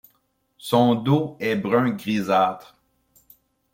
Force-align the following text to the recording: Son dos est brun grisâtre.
Son 0.57 0.95
dos 0.95 1.37
est 1.39 1.55
brun 1.55 1.91
grisâtre. 1.91 2.75